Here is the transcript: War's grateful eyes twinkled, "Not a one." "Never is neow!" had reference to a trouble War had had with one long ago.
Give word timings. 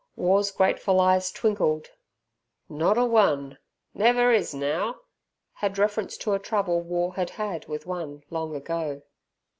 War's 0.15 0.49
grateful 0.49 0.99
eyes 0.99 1.31
twinkled, 1.31 1.91
"Not 2.67 2.97
a 2.97 3.05
one." 3.05 3.59
"Never 3.93 4.31
is 4.31 4.51
neow!" 4.51 4.99
had 5.53 5.77
reference 5.77 6.17
to 6.17 6.33
a 6.33 6.39
trouble 6.39 6.81
War 6.81 7.13
had 7.13 7.29
had 7.29 7.67
with 7.67 7.85
one 7.85 8.23
long 8.31 8.55
ago. 8.55 9.03